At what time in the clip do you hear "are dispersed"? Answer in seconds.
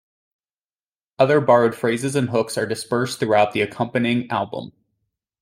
2.57-3.19